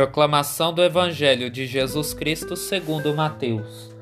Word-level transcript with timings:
Proclamação 0.00 0.72
do 0.72 0.82
Evangelho 0.82 1.50
de 1.50 1.66
Jesus 1.66 2.14
Cristo 2.14 2.56
segundo 2.56 3.14
Mateus. 3.14 3.94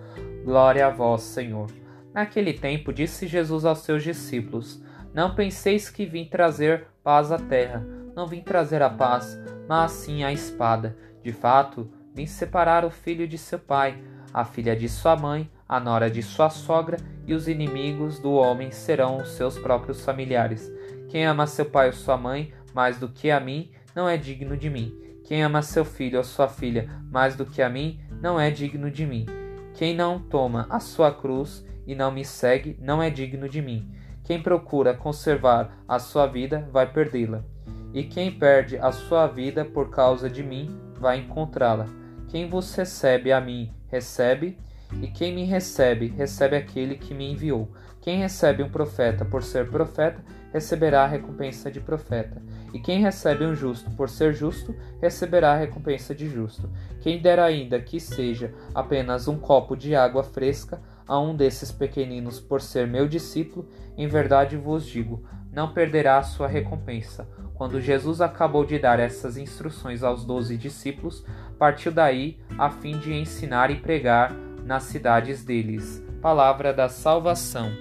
Glória 0.44 0.87
a 0.87 0.90
vós, 0.90 1.22
Senhor. 1.22 1.72
Naquele 2.14 2.53
tempo 2.53 2.92
disse 2.92 3.26
Jesus 3.26 3.64
aos 3.64 3.81
seus 3.81 4.04
discípulos: 4.04 4.81
Não 5.13 5.35
penseis 5.35 5.90
que 5.90 6.06
vim 6.06 6.24
trazer 6.24 6.87
paz 7.03 7.32
à 7.32 7.37
terra. 7.37 7.85
Não 8.14 8.28
vim 8.28 8.42
trazer 8.42 8.81
a 8.81 8.88
paz, 8.88 9.37
mas 9.69 9.90
sim 9.90 10.22
a 10.22 10.32
espada. 10.32 10.96
De 11.21 11.32
fato, 11.32 11.90
vim 12.15 12.26
separar 12.26 12.85
o 12.85 12.90
filho 12.92 13.26
de 13.26 13.37
seu 13.37 13.58
pai, 13.58 14.01
a 14.33 14.44
filha 14.44 14.76
de 14.76 14.88
sua 14.88 15.17
mãe, 15.17 15.51
a 15.69 15.80
nora 15.80 16.09
de 16.09 16.23
sua 16.23 16.48
sogra, 16.48 16.98
e 17.27 17.34
os 17.34 17.48
inimigos 17.48 18.20
do 18.20 18.34
homem 18.34 18.70
serão 18.70 19.16
os 19.16 19.30
seus 19.30 19.59
próprios 19.59 20.04
familiares. 20.04 20.70
Quem 21.09 21.26
ama 21.26 21.48
seu 21.48 21.65
pai 21.65 21.88
ou 21.88 21.92
sua 21.92 22.16
mãe 22.16 22.54
mais 22.73 23.01
do 23.01 23.09
que 23.09 23.32
a 23.32 23.40
mim, 23.40 23.73
não 23.96 24.09
é 24.09 24.16
digno 24.16 24.56
de 24.56 24.70
mim. 24.70 25.07
Quem 25.28 25.42
ama 25.42 25.60
seu 25.60 25.84
filho 25.84 26.16
ou 26.16 26.24
sua 26.24 26.48
filha 26.48 26.88
mais 27.10 27.37
do 27.37 27.45
que 27.45 27.60
a 27.60 27.68
mim, 27.68 28.00
não 28.23 28.41
é 28.41 28.50
digno 28.50 28.91
de 28.91 29.05
mim. 29.05 29.27
Quem 29.74 29.95
não 29.95 30.18
toma 30.18 30.66
a 30.70 30.80
sua 30.80 31.12
cruz 31.12 31.62
e 31.87 31.95
não 31.95 32.10
me 32.10 32.24
segue, 32.24 32.78
não 32.80 33.02
é 33.02 33.10
digno 33.10 33.46
de 33.46 33.60
mim. 33.60 33.95
Quem 34.24 34.42
procura 34.42 34.95
conservar 34.95 35.82
a 35.87 35.98
sua 35.98 36.27
vida, 36.27 36.66
vai 36.73 36.91
perdê-la. 36.91 37.45
E 37.92 38.04
quem 38.04 38.32
perde 38.32 38.78
a 38.78 38.91
sua 38.91 39.27
vida 39.27 39.66
por 39.66 39.91
causa 39.91 40.30
de 40.30 40.42
mim, 40.42 40.80
vai 40.98 41.18
encontrá-la. 41.18 41.84
Quem 42.29 42.48
vos 42.48 42.74
recebe 42.74 43.30
a 43.30 43.38
mim, 43.38 43.70
recebe, 43.88 44.56
e 45.01 45.09
quem 45.09 45.34
me 45.34 45.45
recebe, 45.45 46.09
recebe 46.09 46.56
aquele 46.56 46.96
que 46.96 47.15
me 47.15 47.33
enviou. 47.33 47.70
Quem 48.01 48.19
recebe 48.19 48.62
um 48.62 48.70
profeta 48.70 49.24
por 49.24 49.42
ser 49.42 49.69
profeta, 49.69 50.24
receberá 50.52 51.05
a 51.05 51.06
recompensa 51.06 51.71
de 51.71 51.80
profeta. 51.80 52.43
E 52.73 52.79
quem 52.79 53.01
recebe 53.01 53.45
um 53.45 53.54
justo 53.54 53.90
por 53.90 54.09
ser 54.09 54.32
justo, 54.32 54.74
receberá 55.01 55.52
a 55.52 55.57
recompensa 55.57 56.15
de 56.15 56.29
justo. 56.29 56.71
Quem 57.01 57.21
der 57.21 57.38
ainda 57.38 57.80
que 57.80 58.01
seja 58.01 58.54
apenas 58.74 59.29
um 59.29 59.38
copo 59.38 59.77
de 59.77 59.95
água 59.95 60.23
fresca 60.23 60.80
a 61.07 61.18
um 61.18 61.34
desses 61.34 61.71
pequeninos 61.71 62.40
por 62.40 62.60
ser 62.60 62.87
meu 62.87 63.07
discípulo, 63.07 63.68
em 63.96 64.07
verdade 64.07 64.57
vos 64.57 64.87
digo, 64.87 65.23
não 65.53 65.73
perderá 65.73 66.19
a 66.19 66.23
sua 66.23 66.47
recompensa. 66.47 67.29
Quando 67.55 67.81
Jesus 67.81 68.21
acabou 68.21 68.65
de 68.65 68.79
dar 68.79 69.01
essas 69.01 69.37
instruções 69.37 70.03
aos 70.03 70.25
doze 70.25 70.57
discípulos, 70.57 71.25
partiu 71.59 71.91
daí 71.91 72.39
a 72.57 72.71
fim 72.71 72.99
de 72.99 73.12
ensinar 73.12 73.71
e 73.71 73.77
pregar 73.77 74.33
nas 74.69 74.83
cidades 74.83 75.43
deles. 75.43 76.05
Palavra 76.21 76.75
da 76.75 76.91
salvação. 76.91 77.73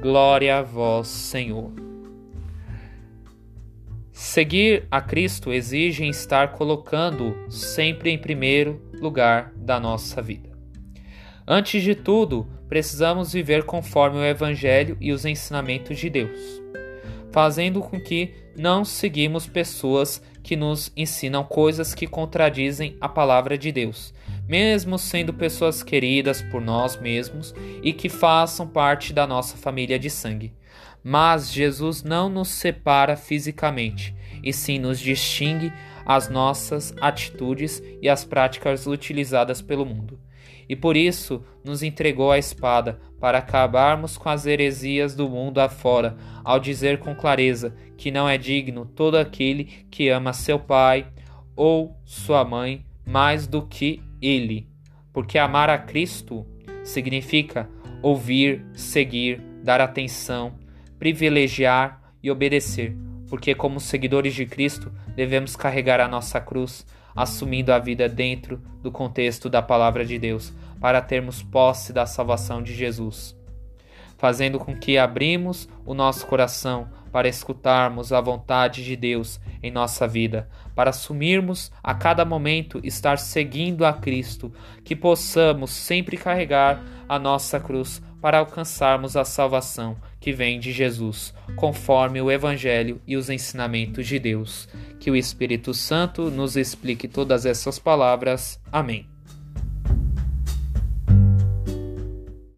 Glória 0.00 0.58
a 0.58 0.62
vós, 0.62 1.08
Senhor. 1.08 1.72
Seguir 4.12 4.86
a 4.88 5.00
Cristo 5.00 5.52
exige 5.52 6.08
estar 6.08 6.52
colocando 6.52 7.36
sempre 7.50 8.10
em 8.10 8.16
primeiro 8.16 8.80
lugar 8.94 9.52
da 9.56 9.80
nossa 9.80 10.22
vida. 10.22 10.48
Antes 11.46 11.82
de 11.82 11.96
tudo, 11.96 12.46
precisamos 12.68 13.32
viver 13.32 13.64
conforme 13.64 14.18
o 14.18 14.24
Evangelho 14.24 14.96
e 15.00 15.12
os 15.12 15.24
ensinamentos 15.24 15.98
de 15.98 16.08
Deus, 16.08 16.62
fazendo 17.32 17.80
com 17.80 18.00
que 18.00 18.32
não 18.56 18.84
seguimos 18.84 19.48
pessoas 19.48 20.22
que 20.44 20.54
nos 20.54 20.92
ensinam 20.96 21.42
coisas 21.42 21.92
que 21.92 22.06
contradizem 22.06 22.96
a 23.00 23.08
palavra 23.08 23.58
de 23.58 23.72
Deus, 23.72 24.14
mesmo 24.48 24.98
sendo 24.98 25.34
pessoas 25.34 25.82
queridas 25.82 26.42
por 26.42 26.60
nós 26.60 27.00
mesmos 27.00 27.54
e 27.82 27.92
que 27.92 28.08
façam 28.08 28.66
parte 28.66 29.12
da 29.12 29.26
nossa 29.26 29.56
família 29.56 29.98
de 29.98 30.10
sangue. 30.10 30.52
Mas 31.02 31.52
Jesus 31.52 32.02
não 32.02 32.28
nos 32.28 32.48
separa 32.48 33.16
fisicamente, 33.16 34.14
e 34.42 34.52
sim 34.52 34.78
nos 34.78 34.98
distingue 34.98 35.72
as 36.04 36.28
nossas 36.28 36.94
atitudes 37.00 37.82
e 38.00 38.08
as 38.08 38.24
práticas 38.24 38.86
utilizadas 38.86 39.60
pelo 39.60 39.84
mundo. 39.86 40.18
E 40.68 40.74
por 40.74 40.96
isso 40.96 41.44
nos 41.64 41.82
entregou 41.82 42.32
a 42.32 42.38
espada, 42.38 42.98
para 43.20 43.38
acabarmos 43.38 44.18
com 44.18 44.28
as 44.28 44.46
heresias 44.46 45.14
do 45.14 45.28
mundo 45.28 45.58
afora, 45.58 46.16
ao 46.44 46.58
dizer 46.58 46.98
com 46.98 47.14
clareza 47.14 47.74
que 47.96 48.10
não 48.10 48.28
é 48.28 48.36
digno 48.36 48.84
todo 48.84 49.16
aquele 49.16 49.64
que 49.90 50.08
ama 50.08 50.32
seu 50.32 50.58
pai 50.58 51.06
ou 51.54 51.96
sua 52.04 52.44
mãe 52.44 52.84
mais 53.06 53.46
do 53.46 53.62
que 53.62 54.02
ele. 54.26 54.68
Porque 55.12 55.38
amar 55.38 55.70
a 55.70 55.78
Cristo 55.78 56.46
significa 56.84 57.68
ouvir, 58.02 58.64
seguir, 58.74 59.40
dar 59.62 59.80
atenção, 59.80 60.54
privilegiar 60.98 62.00
e 62.22 62.30
obedecer, 62.30 62.96
porque, 63.28 63.54
como 63.54 63.80
seguidores 63.80 64.34
de 64.34 64.46
Cristo, 64.46 64.92
devemos 65.14 65.56
carregar 65.56 66.00
a 66.00 66.08
nossa 66.08 66.40
cruz, 66.40 66.86
assumindo 67.14 67.72
a 67.72 67.78
vida 67.78 68.08
dentro 68.08 68.58
do 68.82 68.92
contexto 68.92 69.48
da 69.48 69.62
palavra 69.62 70.04
de 70.04 70.18
Deus, 70.18 70.52
para 70.80 71.00
termos 71.00 71.42
posse 71.42 71.92
da 71.92 72.06
salvação 72.06 72.62
de 72.62 72.74
Jesus, 72.74 73.36
fazendo 74.18 74.58
com 74.58 74.76
que 74.76 74.98
abrimos 74.98 75.68
o 75.84 75.94
nosso 75.94 76.26
coração 76.26 76.88
para 77.16 77.28
escutarmos 77.28 78.12
a 78.12 78.20
vontade 78.20 78.84
de 78.84 78.94
Deus 78.94 79.40
em 79.62 79.70
nossa 79.70 80.06
vida, 80.06 80.50
para 80.74 80.90
assumirmos 80.90 81.72
a 81.82 81.94
cada 81.94 82.26
momento 82.26 82.78
estar 82.84 83.16
seguindo 83.16 83.86
a 83.86 83.92
Cristo, 83.94 84.52
que 84.84 84.94
possamos 84.94 85.70
sempre 85.70 86.18
carregar 86.18 86.84
a 87.08 87.18
nossa 87.18 87.58
cruz 87.58 88.02
para 88.20 88.36
alcançarmos 88.36 89.16
a 89.16 89.24
salvação 89.24 89.96
que 90.20 90.30
vem 90.30 90.60
de 90.60 90.72
Jesus, 90.72 91.32
conforme 91.56 92.20
o 92.20 92.30
Evangelho 92.30 93.00
e 93.06 93.16
os 93.16 93.30
ensinamentos 93.30 94.06
de 94.06 94.18
Deus. 94.18 94.68
Que 95.00 95.10
o 95.10 95.16
Espírito 95.16 95.72
Santo 95.72 96.30
nos 96.30 96.54
explique 96.54 97.08
todas 97.08 97.46
essas 97.46 97.78
palavras. 97.78 98.60
Amém. 98.70 99.15